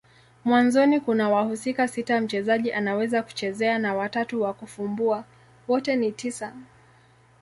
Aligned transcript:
Mwanzoni 0.45 0.99
kuna 0.99 1.29
wahusika 1.29 1.87
sita 1.87 2.21
mchezaji 2.21 2.73
anaweza 2.73 3.23
kuchezea 3.23 3.77
na 3.79 3.95
watatu 3.95 4.41
wa 4.41 4.53
kufumbua. 4.53 5.23
Wote 5.67 5.95
ni 5.95 6.11
tisa. 6.11 6.53